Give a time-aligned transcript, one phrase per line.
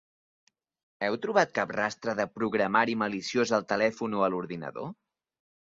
[1.07, 4.91] Heu trobat cap rastre de programari maliciós al telèfon o a l’ordinador?